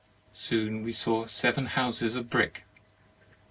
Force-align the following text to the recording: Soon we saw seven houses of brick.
Soon 0.33 0.81
we 0.81 0.91
saw 0.93 1.27
seven 1.27 1.67
houses 1.67 2.15
of 2.15 2.27
brick. 2.27 2.63